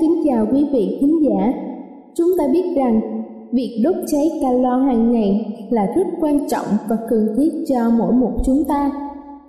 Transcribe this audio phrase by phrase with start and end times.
[0.00, 1.52] kính chào quý vị khán giả.
[2.14, 3.00] Chúng ta biết rằng
[3.52, 8.12] việc đốt cháy calo hàng ngày là rất quan trọng và cần thiết cho mỗi
[8.12, 8.92] một chúng ta.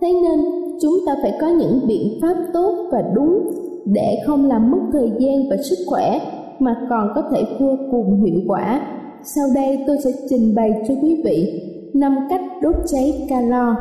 [0.02, 0.40] Thế nên,
[0.82, 3.52] chúng ta phải có những biện pháp tốt và đúng
[3.86, 6.20] để không làm mất thời gian và sức khỏe
[6.60, 8.82] mà còn có thể vô cùng hiệu quả.
[9.24, 11.62] Sau đây, tôi sẽ trình bày cho quý vị
[11.94, 13.76] năm cách đốt cháy calo.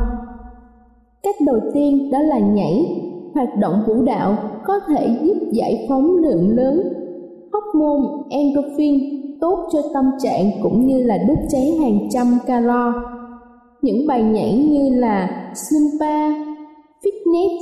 [1.23, 3.00] Cách đầu tiên đó là nhảy.
[3.33, 6.81] Hoạt động vũ đạo có thể giúp giải phóng lượng lớn
[7.51, 8.99] hormone endorphin
[9.41, 12.93] tốt cho tâm trạng cũng như là đốt cháy hàng trăm calo.
[13.81, 16.43] Những bài nhảy như là Zumba,
[17.03, 17.57] Fitness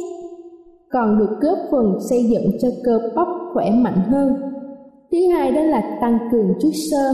[0.91, 4.33] còn được góp phần xây dựng cho cơ bắp khỏe mạnh hơn.
[5.11, 7.13] Thứ hai đó là tăng cường chất xơ.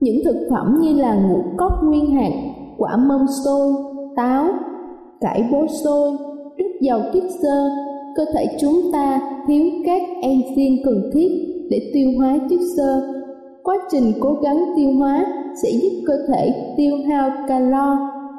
[0.00, 2.32] Những thực phẩm như là ngũ cốc nguyên hạt,
[2.78, 3.72] quả mâm xôi,
[4.16, 4.46] táo,
[5.20, 6.10] cải bố xôi,
[6.84, 7.70] giàu chất xơ,
[8.16, 11.28] cơ thể chúng ta thiếu các enzyme cần thiết
[11.70, 13.02] để tiêu hóa chất xơ.
[13.62, 15.26] Quá trình cố gắng tiêu hóa
[15.62, 17.96] sẽ giúp cơ thể tiêu hao calo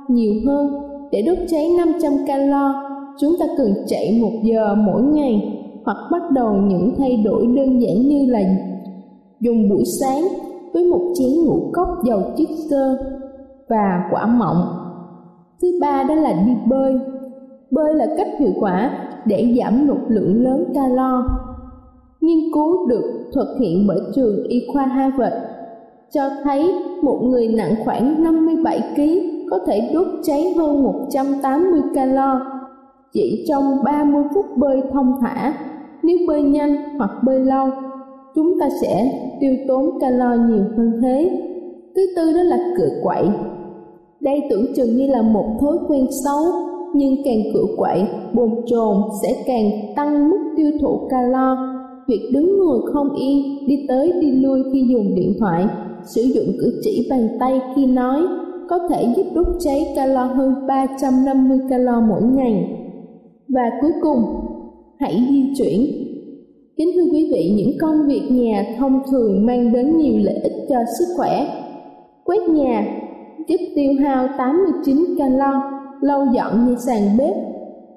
[0.07, 0.69] nhiều hơn.
[1.11, 2.73] Để đốt cháy 500 calo,
[3.19, 7.81] chúng ta cần chạy một giờ mỗi ngày hoặc bắt đầu những thay đổi đơn
[7.81, 8.39] giản như là
[9.39, 10.27] dùng buổi sáng
[10.73, 12.97] với một chén ngũ cốc dầu chất xơ
[13.69, 14.57] và quả mọng.
[15.61, 16.93] Thứ ba đó là đi bơi.
[17.71, 21.27] Bơi là cách hiệu quả để giảm một lượng lớn calo.
[22.21, 25.35] Nghiên cứu được thực hiện bởi trường y khoa Harvard
[26.11, 29.01] cho thấy một người nặng khoảng 57 kg
[29.49, 32.41] có thể đốt cháy hơn 180 calo
[33.13, 35.53] chỉ trong 30 phút bơi thông thả.
[36.03, 37.69] Nếu bơi nhanh hoặc bơi lâu,
[38.35, 41.41] chúng ta sẽ tiêu tốn calo nhiều hơn thế.
[41.95, 43.29] Thứ tư đó là cựa quậy.
[44.19, 46.43] Đây tưởng chừng như là một thói quen xấu,
[46.95, 48.03] nhưng càng cựa quậy,
[48.33, 51.57] bồn chồn sẽ càng tăng mức tiêu thụ calo.
[52.07, 55.65] Việc đứng ngồi không yên, đi tới đi lui khi dùng điện thoại,
[56.05, 58.21] sử dụng cử chỉ bàn tay khi nói
[58.69, 62.81] có thể giúp đốt cháy calo hơn 350 calo mỗi ngày.
[63.47, 64.19] Và cuối cùng,
[64.99, 66.05] hãy di chuyển.
[66.77, 70.53] Kính thưa quý vị, những công việc nhà thông thường mang đến nhiều lợi ích
[70.69, 71.47] cho sức khỏe.
[72.23, 72.87] Quét nhà
[73.47, 77.35] giúp tiêu hao 89 calo, lau dọn như sàn bếp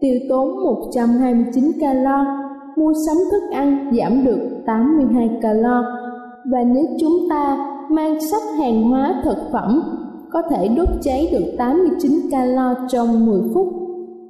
[0.01, 2.25] tiêu tốn 129 calo,
[2.77, 5.83] mua sắm thức ăn giảm được 82 calo.
[6.53, 9.83] Và nếu chúng ta mang sắp hàng hóa thực phẩm
[10.31, 13.69] có thể đốt cháy được 89 calo trong 10 phút.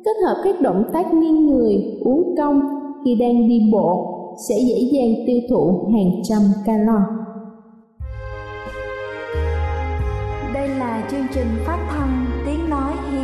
[0.04, 2.60] Kết hợp các động tác nghiêng người, uống cong
[3.04, 4.14] khi đang đi bộ
[4.48, 7.00] sẽ dễ dàng tiêu thụ hàng trăm calo.
[10.54, 12.27] Đây là chương trình phát thanh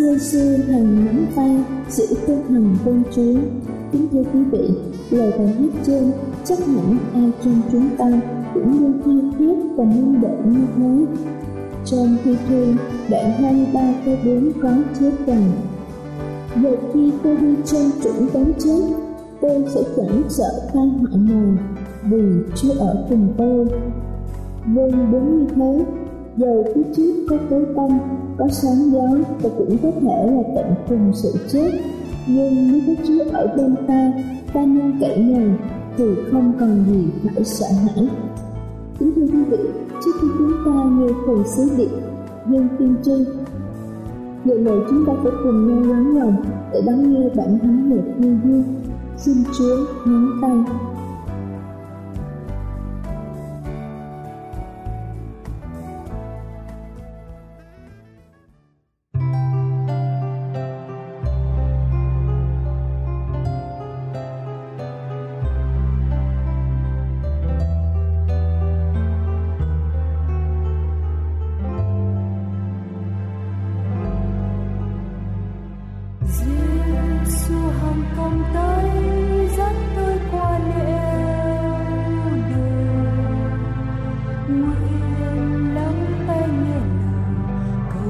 [0.00, 1.56] Giêsu thần nắm tay
[1.88, 3.40] giữ tinh thần công chúa.
[3.92, 4.70] Kính thưa quý vị,
[5.10, 6.12] lời bài viết trên
[6.44, 8.10] chắc hẳn ai trong chúng ta
[8.54, 11.20] cũng luôn tha thiết và mong đợi như thế.
[11.84, 12.76] Trong thi thương,
[13.10, 15.50] đoạn 23 câu 4 có chép rằng
[16.62, 18.82] Giờ khi tôi đi trên trũng đóng chết,
[19.40, 21.54] tôi sẽ chẳng sợ tai họa nào
[22.04, 22.22] vì
[22.56, 23.66] Chúa ở cùng tôi.
[24.66, 25.84] Vâng đúng như thế,
[26.36, 27.88] dầu phía trước có tối tăm,
[28.38, 29.08] có sáng gió
[29.42, 31.70] và cũng có thể là tận cùng sự chết.
[32.26, 34.12] Nhưng nếu có Chúa ở bên ta,
[34.52, 35.48] ta nên cậy nhờ
[35.96, 38.08] thì không còn gì phải sợ hãi.
[38.98, 39.58] Kính thưa quý vị,
[40.04, 41.90] trước khi chúng ta nghe phần sứ điệp
[42.50, 43.24] dân tiên tri,
[44.44, 46.36] giờ này chúng ta phải cùng nhau lắng lòng
[46.72, 48.64] để đón nghe bản thánh nhạc như duyên.
[49.16, 50.76] Xin Chúa nắm tay.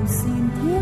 [0.01, 0.80] Lòng cầu xin thiết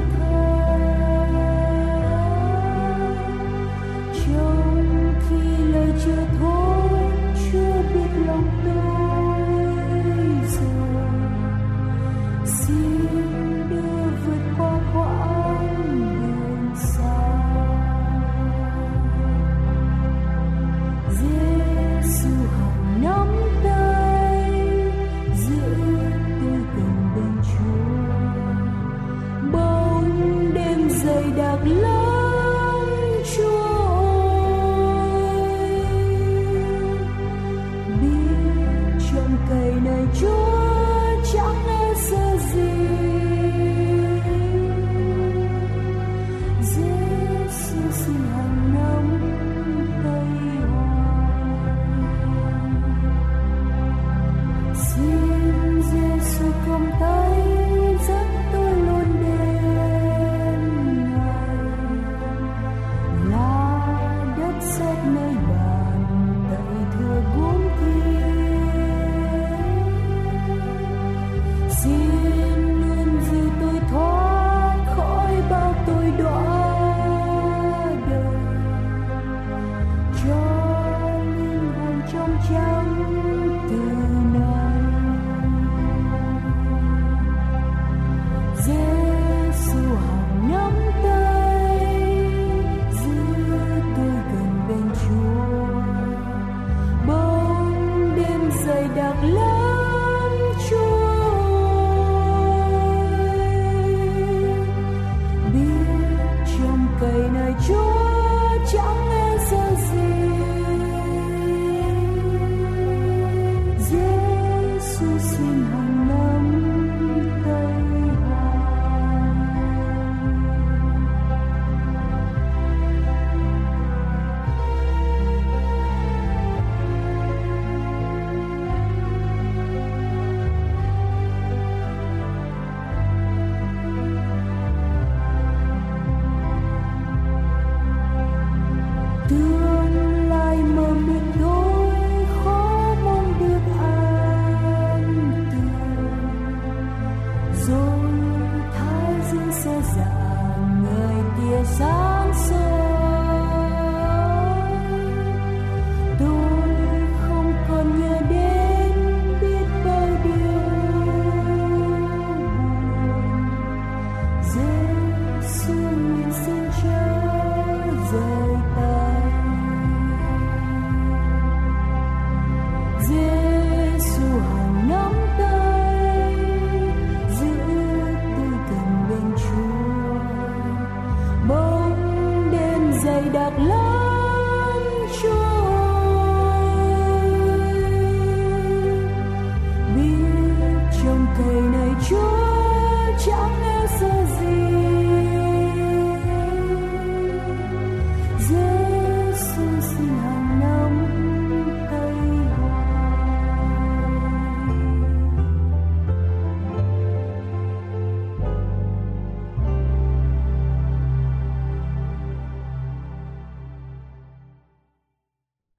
[107.66, 107.87] you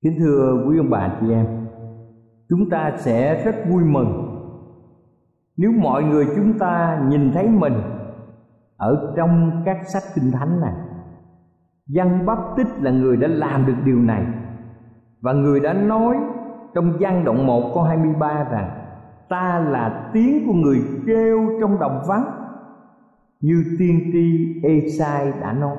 [0.03, 1.46] Kính thưa quý ông bà chị em,
[2.50, 4.29] chúng ta sẽ rất vui mừng
[5.58, 7.74] nếu mọi người chúng ta nhìn thấy mình
[8.77, 10.74] ở trong các sách kinh thánh này.
[11.96, 14.25] Văn Báp Tích là người đã làm được điều này
[15.22, 16.18] và người đã nói
[16.75, 18.70] trong văn đoạn 1 câu 23 rằng
[19.29, 22.25] ta là tiếng của người kêu trong đồng vắng
[23.41, 25.77] như tiên tri Esai đã nói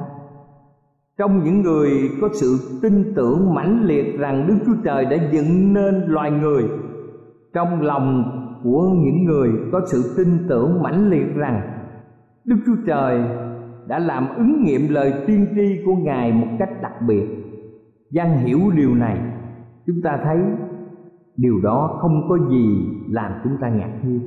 [1.20, 5.74] trong những người có sự tin tưởng mãnh liệt rằng Đức Chúa Trời đã dựng
[5.74, 6.64] nên loài người
[7.54, 8.24] trong lòng
[8.64, 11.60] của những người có sự tin tưởng mãnh liệt rằng
[12.44, 13.20] Đức Chúa Trời
[13.86, 17.26] đã làm ứng nghiệm lời tiên tri của Ngài một cách đặc biệt.
[18.10, 19.18] Dân hiểu điều này,
[19.86, 20.38] chúng ta thấy
[21.36, 24.20] điều đó không có gì làm chúng ta ngạc nhiên.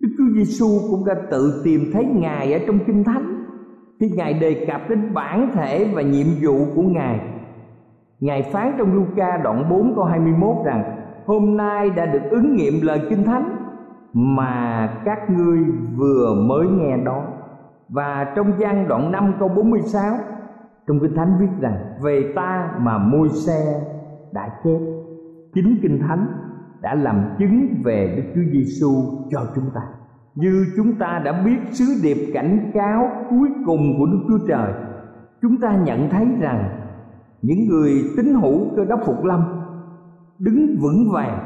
[0.00, 3.43] Đức Chúa Giêsu cũng đã tự tìm thấy Ngài ở trong Kinh Thánh
[4.00, 7.20] khi ngài đề cập đến bản thể và nhiệm vụ của ngài
[8.20, 10.96] ngài phán trong Luca đoạn 4 câu 21 rằng
[11.26, 13.56] hôm nay đã được ứng nghiệm lời kinh thánh
[14.12, 15.58] mà các ngươi
[15.96, 17.24] vừa mới nghe đó.
[17.88, 20.14] Và trong gian đoạn 5 câu 46
[20.86, 23.80] trong kinh thánh viết rằng về ta mà môi xe
[24.32, 24.78] đã chết,
[25.54, 26.26] chính kinh thánh
[26.80, 28.90] đã làm chứng về Đức Chúa Giêsu
[29.30, 29.80] cho chúng ta
[30.34, 34.72] như chúng ta đã biết sứ điệp cảnh cáo cuối cùng của Đức Chúa Trời,
[35.42, 36.64] chúng ta nhận thấy rằng
[37.42, 39.40] những người tín hữu cơ đốc phục lâm
[40.38, 41.38] đứng vững vàng,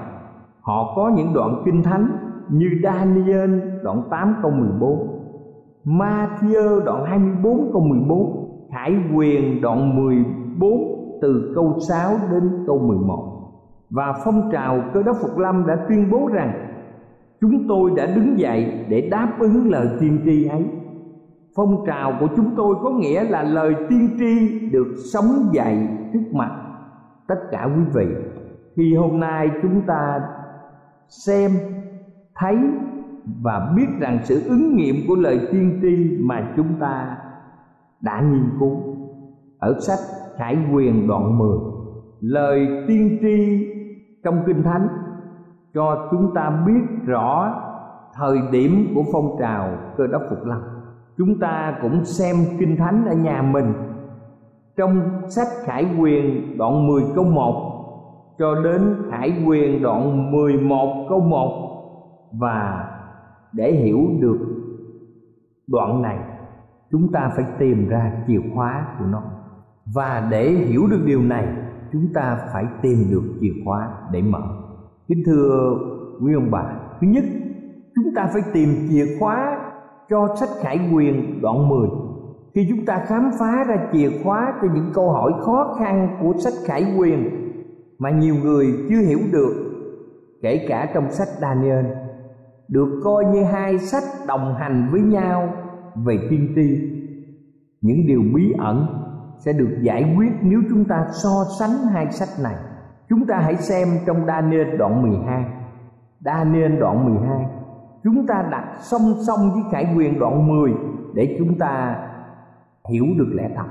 [0.60, 2.10] họ có những đoạn kinh thánh
[2.48, 5.18] như Daniel đoạn 8 câu 14
[5.84, 13.24] Matthew đoạn 24 câu 14 Khải quyền đoạn 14 từ câu 6 đến câu 11
[13.90, 16.67] Và phong trào cơ đốc Phục Lâm đã tuyên bố rằng
[17.40, 20.64] chúng tôi đã đứng dậy để đáp ứng lời tiên tri ấy.
[21.56, 26.32] Phong trào của chúng tôi có nghĩa là lời tiên tri được sống dậy trước
[26.32, 26.50] mặt
[27.28, 28.06] tất cả quý vị.
[28.76, 30.20] Khi hôm nay chúng ta
[31.08, 31.50] xem,
[32.34, 32.56] thấy
[33.42, 37.16] và biết rằng sự ứng nghiệm của lời tiên tri mà chúng ta
[38.00, 38.96] đã nghiên cứu.
[39.58, 39.98] Ở sách
[40.36, 41.48] Khải Quyền đoạn 10
[42.20, 43.68] lời tiên tri
[44.24, 44.88] trong kinh thánh
[45.74, 47.54] cho chúng ta biết rõ
[48.14, 50.58] thời điểm của phong trào cơ đốc phục lâm.
[51.18, 53.72] Chúng ta cũng xem kinh thánh ở nhà mình.
[54.76, 57.74] Trong sách Khải Quyền đoạn 10 câu 1
[58.38, 61.68] cho đến Khải Quyền đoạn 11 câu 1
[62.32, 62.88] và
[63.52, 64.38] để hiểu được
[65.66, 66.18] đoạn này,
[66.90, 69.22] chúng ta phải tìm ra chìa khóa của nó.
[69.94, 71.48] Và để hiểu được điều này,
[71.92, 74.42] chúng ta phải tìm được chìa khóa để mở
[75.08, 75.78] kính thưa
[76.22, 77.24] quý ông bà, thứ nhất,
[77.94, 79.58] chúng ta phải tìm chìa khóa
[80.10, 81.88] cho sách khải quyền đoạn 10
[82.54, 86.32] khi chúng ta khám phá ra chìa khóa cho những câu hỏi khó khăn của
[86.38, 87.30] sách khải quyền
[87.98, 89.52] mà nhiều người chưa hiểu được,
[90.42, 91.86] kể cả trong sách Daniel,
[92.68, 95.52] được coi như hai sách đồng hành với nhau
[96.06, 96.78] về tiên tri,
[97.80, 98.86] những điều bí ẩn
[99.44, 102.54] sẽ được giải quyết nếu chúng ta so sánh hai sách này.
[103.08, 105.44] Chúng ta hãy xem trong Daniel đoạn 12
[106.20, 107.46] Daniel đoạn 12
[108.04, 110.74] Chúng ta đặt song song với Khải Quyền đoạn 10
[111.14, 111.96] Để chúng ta
[112.88, 113.66] hiểu được lẽ thật.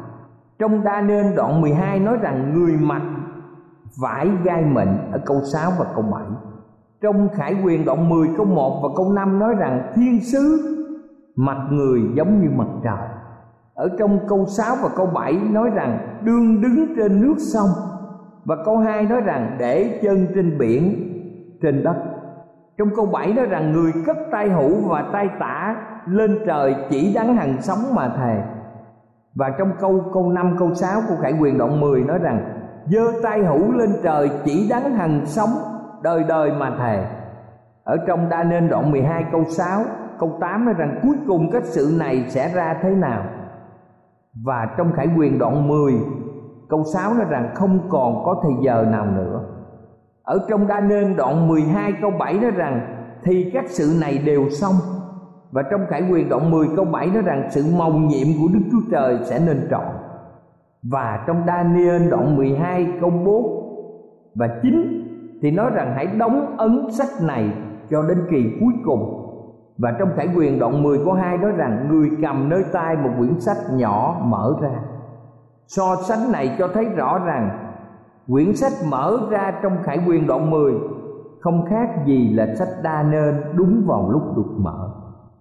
[0.59, 3.01] Trong Daniel đoạn 12 nói rằng Người mặc
[4.01, 6.23] vải gai mệnh ở câu 6 và câu 7
[7.01, 10.73] Trong Khải Quyền đoạn 10 câu 1 và câu 5 nói rằng Thiên sứ
[11.35, 13.07] mặt người giống như mặt trời.
[13.73, 17.69] Ở trong câu 6 và câu 7 nói rằng Đương đứng trên nước sông
[18.47, 21.13] và câu 2 nói rằng để chân trên biển,
[21.61, 21.95] trên đất.
[22.77, 27.13] Trong câu 7 nói rằng người cất tay hữu và tay tả, lên trời chỉ
[27.13, 28.41] đắng hàng sống mà thề.
[29.35, 32.53] Và trong câu câu 5 câu 6 của Khải Quyền đoạn 10 nói rằng,
[32.85, 35.49] Dơ tay hữu lên trời chỉ đắng hằng sống,
[36.03, 37.05] đời đời mà thề.
[37.83, 39.81] Ở trong đa nên đoạn 12 câu 6
[40.19, 43.23] câu 8 nói rằng cuối cùng các sự này sẽ ra thế nào?
[44.45, 45.93] Và trong Khải Quyền đoạn 10
[46.69, 49.41] Câu 6 nói rằng không còn có thời giờ nào nữa.
[50.23, 54.49] Ở trong đa nên đoạn 12 câu 7 nói rằng, Thì các sự này đều
[54.49, 54.73] xong.
[55.51, 58.59] Và trong khải quyền đoạn 10 câu 7 nói rằng, Sự mầu nhiệm của Đức
[58.71, 59.85] Chúa Trời sẽ nên trọn.
[60.83, 63.67] Và trong đa nên đoạn 12 câu 4
[64.35, 65.03] và 9
[65.41, 67.51] thì nói rằng, hãy đóng ấn sách này
[67.89, 69.23] cho đến kỳ cuối cùng.
[69.77, 73.09] Và trong khải quyền đoạn 10 có hai nói rằng, người cầm nơi tay một
[73.17, 74.79] quyển sách nhỏ mở ra
[75.67, 77.73] so sánh này cho thấy rõ rằng
[78.27, 80.73] quyển sách mở ra trong khải quyền đoạn 10
[81.39, 84.89] không khác gì là sách đa nên đúng vào lúc được mở,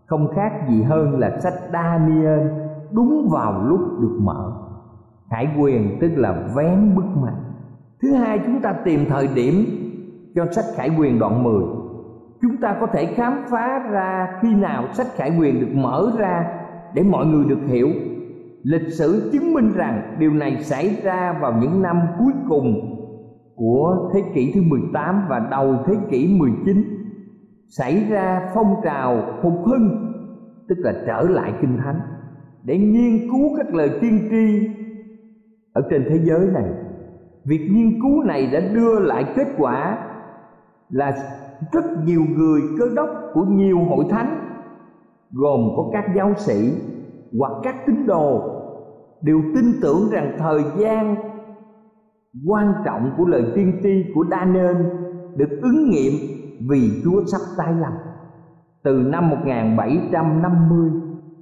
[0.07, 2.49] không khác gì hơn là sách Daniel
[2.91, 4.53] đúng vào lúc được mở.
[5.31, 7.35] Khải quyền tức là vén bức màn.
[8.03, 9.65] Thứ hai, chúng ta tìm thời điểm
[10.35, 11.63] cho sách khải quyền đoạn 10
[12.43, 16.47] chúng ta có thể khám phá ra khi nào sách khải quyền được mở ra
[16.95, 17.89] để mọi người được hiểu
[18.67, 22.97] lịch sử chứng minh rằng điều này xảy ra vào những năm cuối cùng
[23.55, 26.85] của thế kỷ thứ 18 và đầu thế kỷ 19
[27.69, 30.13] xảy ra phong trào phục hưng,
[30.69, 32.01] tức là trở lại kinh thánh,
[32.65, 34.69] để nghiên cứu các lời tiên tri
[35.73, 36.71] ở trên thế giới này.
[37.45, 39.99] Việc nghiên cứu này đã đưa lại kết quả
[40.89, 41.17] là
[41.73, 44.39] rất nhiều người cơ đốc của nhiều hội thánh,
[45.33, 46.73] gồm có các giáo sĩ
[47.39, 48.56] hoặc các tín đồ
[49.27, 51.17] đều tin tưởng rằng thời gian
[52.47, 54.77] quan trọng của lời tiên tri của Daniel
[55.37, 56.13] được ứng nghiệm
[56.69, 57.93] vì Chúa sắp tái lâm.
[58.85, 60.91] Từ năm 1750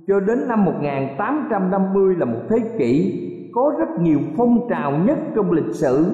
[0.07, 3.21] cho đến năm 1850 là một thế kỷ
[3.53, 6.05] có rất nhiều phong trào nhất trong lịch sử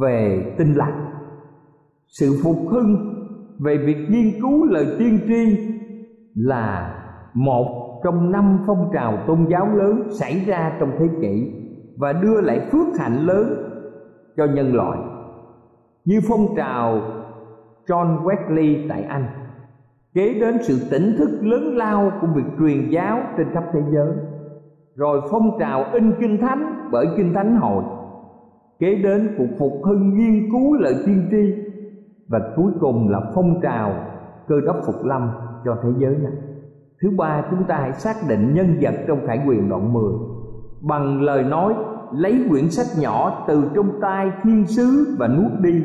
[0.00, 1.08] về tinh lành
[2.08, 2.96] sự phục hưng
[3.58, 5.58] về việc nghiên cứu lời tiên tri
[6.34, 6.94] là
[7.34, 11.52] một trong năm phong trào tôn giáo lớn xảy ra trong thế kỷ
[11.96, 13.64] và đưa lại phước hạnh lớn
[14.36, 14.98] cho nhân loại,
[16.04, 17.00] như phong trào
[17.86, 19.24] John Wesley tại Anh,
[20.14, 24.12] kế đến sự tỉnh thức lớn lao của việc truyền giáo trên khắp thế giới,
[24.96, 27.84] rồi phong trào in kinh thánh bởi kinh thánh hội,
[28.78, 31.54] kế đến cuộc phục hưng nghiên cứu lời tiên tri,
[32.28, 33.92] và cuối cùng là phong trào
[34.48, 35.30] cơ đốc phục lâm
[35.64, 36.32] cho thế giới này
[37.02, 40.12] thứ ba, chúng ta hãy xác định nhân vật trong khải quyền đoạn 10
[40.80, 41.74] bằng lời nói,
[42.12, 45.82] lấy quyển sách nhỏ từ trong tay thiên sứ và nuốt đi.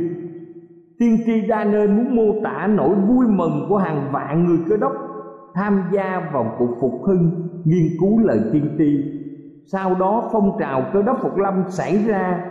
[0.99, 4.77] Tiên tri đa nơi muốn mô tả nỗi vui mừng của hàng vạn người cơ
[4.77, 4.93] đốc
[5.53, 7.31] tham gia vào cuộc phục hưng,
[7.65, 8.97] nghiên cứu lời tiên tri.
[9.65, 12.45] Sau đó, phong trào cơ đốc phục lâm xảy ra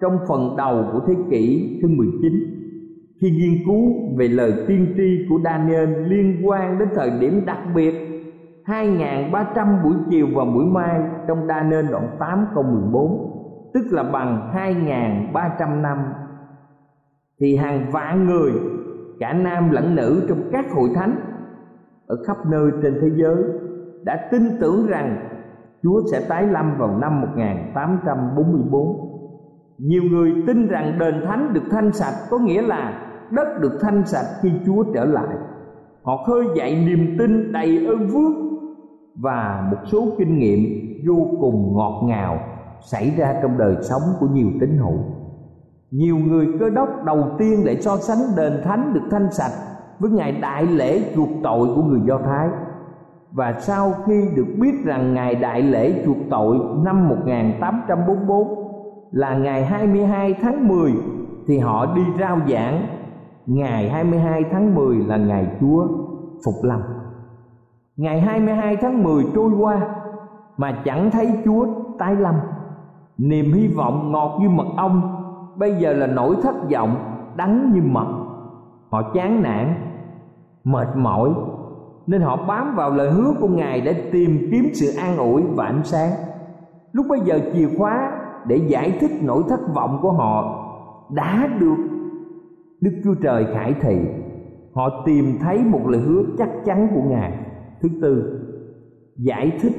[0.00, 2.56] trong phần đầu của thế kỷ thứ 19
[3.20, 7.58] khi nghiên cứu về lời tiên tri của Daniel liên quan đến thời điểm đặc
[7.74, 8.05] biệt
[8.66, 13.32] 2.300 buổi chiều và buổi mai trong đa nên đoạn 8 câu 14
[13.74, 15.98] tức là bằng 2.300 năm
[17.40, 18.52] thì hàng vạn người,
[19.20, 21.16] cả nam lẫn nữ trong các hội thánh
[22.06, 23.44] ở khắp nơi trên thế giới
[24.04, 25.28] đã tin tưởng rằng
[25.82, 29.06] Chúa sẽ tái lâm vào năm 1844
[29.78, 34.06] nhiều người tin rằng đền thánh được thanh sạch có nghĩa là đất được thanh
[34.06, 35.36] sạch khi Chúa trở lại.
[36.02, 38.45] Họ khơi dậy niềm tin đầy ơn phước
[39.16, 40.60] và một số kinh nghiệm
[41.06, 42.38] vô cùng ngọt ngào
[42.80, 44.98] xảy ra trong đời sống của nhiều tín hữu.
[45.90, 49.52] Nhiều người cơ đốc đầu tiên để so sánh đền thánh được thanh sạch
[49.98, 52.48] với ngày đại lễ chuộc tội của người Do Thái
[53.32, 58.66] và sau khi được biết rằng ngày đại lễ chuộc tội năm 1844
[59.12, 60.92] là ngày 22 tháng 10
[61.46, 62.86] thì họ đi rao giảng
[63.46, 65.86] ngày 22 tháng 10 là ngày Chúa
[66.44, 66.80] phục lâm.
[67.96, 69.80] Ngày 22 tháng 10 trôi qua
[70.56, 71.66] mà chẳng thấy Chúa
[71.98, 72.34] tái lâm.
[73.18, 75.22] Niềm hy vọng ngọt như mật ong
[75.56, 76.96] bây giờ là nỗi thất vọng
[77.36, 78.06] đắng như mật.
[78.90, 79.74] Họ chán nản,
[80.64, 81.30] mệt mỏi
[82.06, 85.64] nên họ bám vào lời hứa của Ngài để tìm kiếm sự an ủi và
[85.64, 86.10] ánh sáng.
[86.92, 88.12] Lúc bây giờ chìa khóa
[88.46, 90.62] để giải thích nỗi thất vọng của họ
[91.10, 91.76] đã được
[92.80, 93.98] Đức Chúa Trời khải thị
[94.74, 97.45] Họ tìm thấy một lời hứa chắc chắn của Ngài
[97.88, 98.40] Thứ tư,
[99.16, 99.72] Giải thích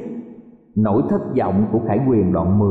[0.76, 2.70] nỗi thất vọng của Khải Quyền đoạn 10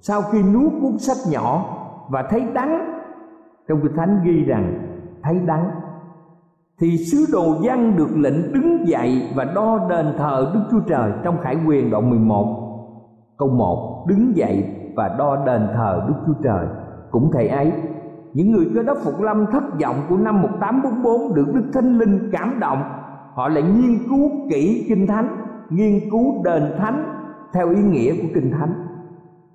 [0.00, 1.76] Sau khi nuốt cuốn sách nhỏ
[2.10, 3.00] và thấy đắng,
[3.68, 4.88] Trong Kinh Thánh ghi rằng
[5.22, 5.70] thấy đắng,
[6.80, 11.12] Thì sứ đồ văn được lệnh đứng dậy và đo đền thờ Đức Chúa Trời
[11.24, 12.60] Trong Khải Quyền đoạn 11
[13.38, 14.64] Câu 1 Đứng dậy
[14.96, 16.66] và đo đền thờ Đức Chúa Trời.
[17.10, 17.72] Cũng thầy ấy,
[18.34, 22.30] những người cơ đốc phục lâm thất vọng của năm 1844 được Đức Thánh Linh
[22.32, 22.82] cảm động
[23.34, 25.36] họ lại nghiên cứu kỹ kinh thánh,
[25.70, 27.04] nghiên cứu đền thánh
[27.54, 28.72] theo ý nghĩa của kinh thánh.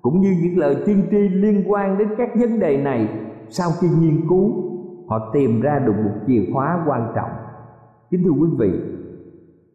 [0.02, 3.08] Cũng như những lời tiên tri liên quan đến các vấn đề này,
[3.48, 4.52] sau khi nghiên cứu,
[5.08, 7.30] họ tìm ra được một chìa khóa quan trọng.
[8.10, 8.70] Kính thưa quý vị,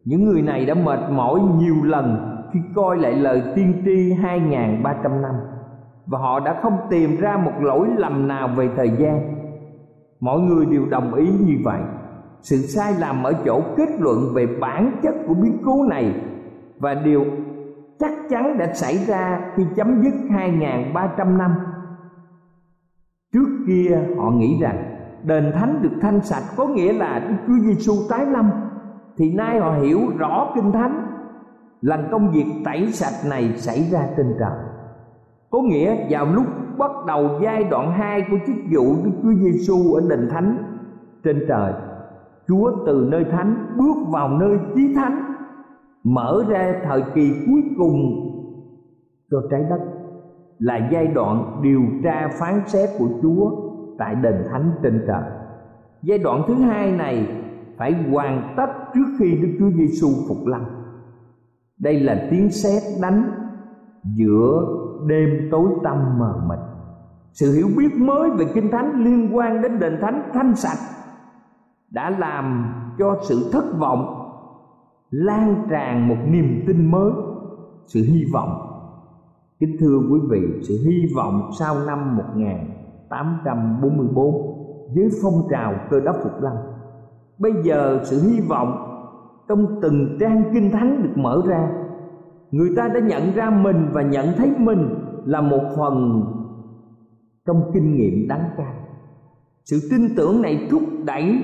[0.04, 5.20] những người này đã mệt mỏi nhiều lần khi coi lại lời tiên tri 2.300
[5.20, 5.34] năm,
[6.06, 9.34] và họ đã không tìm ra một lỗi lầm nào về thời gian.
[10.20, 11.80] Mọi người đều đồng ý như vậy
[12.40, 16.20] sự sai lầm ở chỗ kết luận về bản chất của biến cố này.
[16.78, 17.24] Và điều
[17.98, 21.50] chắc chắn đã xảy ra khi chấm dứt 2.300 năm.
[23.32, 27.64] Trước kia, họ nghĩ rằng đền thánh được thanh sạch có nghĩa là Đức Chúa
[27.64, 28.50] Giêsu tái lâm.
[29.18, 31.06] Thì nay họ hiểu rõ kinh thánh.
[31.80, 34.58] Lần công việc tẩy sạch này xảy ra trên trời.
[35.50, 36.46] Có nghĩa vào lúc
[36.78, 40.58] bắt đầu giai đoạn 2 của chức vụ Đức Chúa Giêsu ở đền thánh
[41.24, 41.72] trên trời
[42.48, 45.34] Chúa từ nơi thánh bước vào nơi chí thánh,
[46.04, 48.00] mở ra thời kỳ cuối cùng
[49.30, 49.80] cho trái đất,
[50.58, 53.50] là giai đoạn điều tra phán xét của Chúa
[53.98, 55.22] tại đền thánh trên trời.
[56.02, 57.28] Giai đoạn thứ hai này
[57.76, 60.62] phải hoàn tất trước khi Đức Chúa Giêsu phục lâm.
[61.80, 63.30] Đây là tiếng sét đánh
[64.16, 64.62] giữa
[65.06, 66.58] đêm tối tăm mờ mịt.
[67.32, 70.95] Sự hiểu biết mới về Kinh Thánh liên quan đến đền thánh thanh sạch
[71.90, 74.22] đã làm cho sự thất vọng
[75.10, 77.12] lan tràn một niềm tin mới,
[77.86, 78.62] sự hy vọng.
[79.60, 84.34] Kính thưa quý vị, sự hy vọng sau năm 1844
[84.94, 86.52] với phong trào cơ đốc phục lâm.
[87.38, 88.86] Bây giờ sự hy vọng
[89.48, 91.70] trong từng trang kinh thánh được mở ra
[92.50, 94.88] người ta đã nhận ra mình và nhận thấy mình
[95.24, 96.24] là một phần
[97.46, 98.74] trong kinh nghiệm đáng cao
[99.64, 101.38] sự tin tưởng này thúc đẩy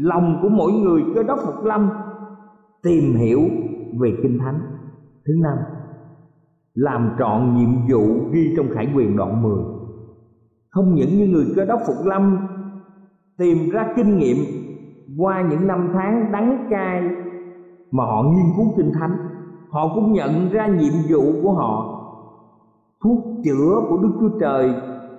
[0.00, 1.90] lòng của mỗi người cơ đốc phục lâm
[2.82, 3.40] tìm hiểu
[4.00, 4.60] về kinh thánh.
[5.26, 5.58] Thứ năm,
[6.74, 9.76] làm trọn nhiệm vụ ghi trong khải quyền đoạn 10
[10.76, 12.48] không những như người cơ đốc phục lâm
[13.38, 14.36] tìm ra kinh nghiệm
[15.18, 17.02] qua những năm tháng đắng cay
[17.90, 19.16] mà họ nghiên cứu kinh thánh,
[19.70, 21.92] họ cũng nhận ra nhiệm vụ của họ.
[23.04, 24.74] Thuốc chữa của đức chúa trời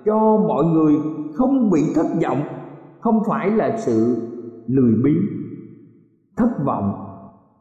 [0.05, 0.93] cho mọi người
[1.35, 2.41] không bị thất vọng,
[2.99, 4.26] không phải là sự
[4.67, 5.21] lười biếng
[6.37, 6.93] thất vọng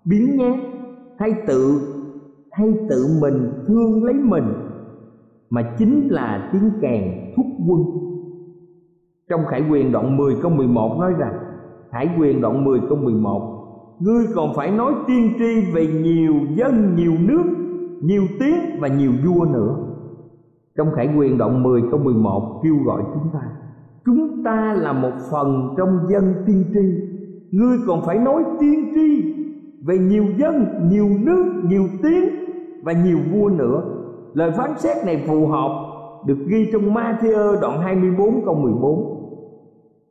[0.04, 0.58] biến nhát
[1.18, 1.80] hay tự
[2.52, 4.44] hay tự mình thương lấy mình
[5.50, 7.02] mà chính là tiếng kèn
[7.36, 7.80] thúc quân.
[9.28, 11.34] Trong Khải quyền đoạn 10 câu 11 nói rằng
[11.90, 13.52] Khải quyền đoạn 10 câu 11
[14.00, 17.44] Ngươi còn phải nói tiên tri về nhiều dân, nhiều nước,
[18.02, 19.76] nhiều tiếng và nhiều vua nữa.
[20.76, 23.40] Trong Khải quyền đoạn 10 câu 11 kêu gọi chúng ta
[24.06, 27.06] Chúng ta là một phần trong dân tiên tri
[27.50, 29.34] Ngươi còn phải nói tiên tri
[29.86, 32.28] về nhiều dân, nhiều nước, nhiều tiếng
[32.82, 33.82] và nhiều vua nữa.
[34.34, 35.86] Lời phán xét này phù hợp
[36.26, 39.16] được ghi trong Matthew đoạn 24 câu 14.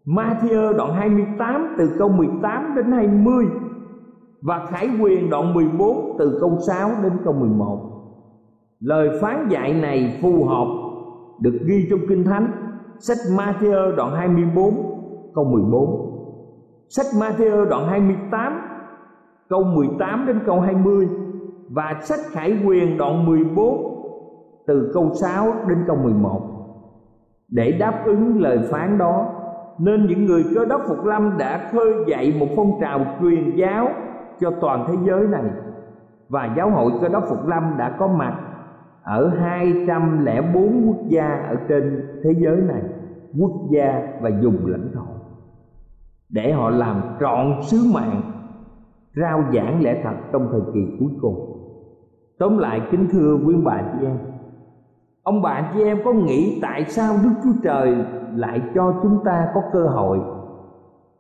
[0.06, 3.46] Matthew đoạn 28 từ câu 18 đến 20
[4.42, 7.92] và Khải Quyền đoạn 14 từ câu 6 đến câu 11.
[8.80, 10.68] Lời phán dạy này phù hợp
[11.40, 12.65] được ghi trong Kinh Thánh
[13.00, 14.74] sách Matthew đoạn 24
[15.36, 16.12] câu 14.
[16.90, 18.62] Sách Matthew đoạn 28
[19.50, 21.10] câu 18 đến câu 20
[21.70, 23.96] và sách Khải Quyền đoạn 14
[24.68, 26.56] từ câu 6 đến câu 11
[27.50, 29.28] để đáp ứng lời phán đó,
[29.78, 33.90] nên những người cơ đốc phục lâm đã khơi dậy một phong trào truyền giáo
[34.40, 35.44] cho toàn thế giới này.
[36.30, 38.40] Và giáo hội cơ đốc phục lâm đã có mặt
[39.06, 42.82] ở 204 quốc gia ở trên thế giới này,
[43.40, 45.06] quốc gia và vùng lãnh thổ.
[46.30, 48.22] Để họ làm trọn sứ mạng,
[49.16, 51.36] rao giảng lẽ thật trong thời kỳ cuối cùng.
[52.40, 54.18] Tóm lại kính thưa quý bà chị em,
[55.24, 57.96] ông bà chị em có nghĩ tại sao đức chúa trời
[58.36, 60.20] lại cho chúng ta có cơ hội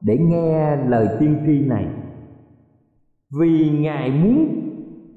[0.01, 1.87] để nghe lời tiên tri này?
[3.39, 4.47] Vì ngài muốn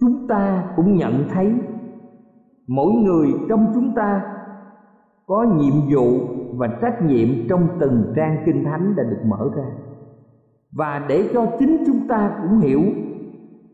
[0.00, 1.54] chúng ta cũng nhận thấy
[2.68, 4.22] mỗi người trong chúng ta
[5.26, 6.18] có nhiệm vụ
[6.56, 9.64] và trách nhiệm trong từng trang kinh thánh đã được mở ra
[10.72, 12.82] và để cho chính chúng ta cũng hiểu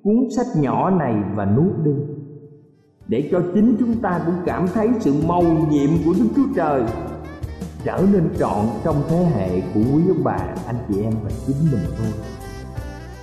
[0.02, 1.92] cuốn sách nhỏ này và nuốt đi
[3.08, 6.82] để cho chính chúng ta cũng cảm thấy sự mầu nhiệm của Đức Chúa Trời
[7.84, 11.56] trở nên trọn trong thế hệ của quý ông bà, anh chị em và chính
[11.72, 12.12] mình thôi.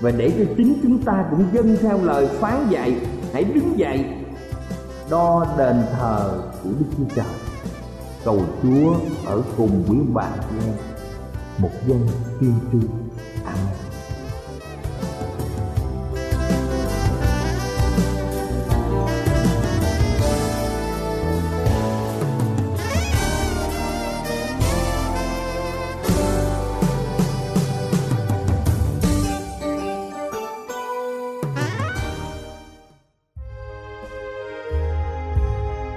[0.01, 2.95] Và để cho chính chúng ta cũng dâng theo lời phán dạy,
[3.33, 4.05] hãy đứng dậy
[5.11, 7.25] đo đền thờ của Đức Chúa Trời.
[8.23, 8.95] Cầu Chúa
[9.25, 10.75] ở cùng quý bạn bà chị em,
[11.57, 12.07] một dân
[12.39, 12.77] tiên tri
[13.45, 13.90] Amen.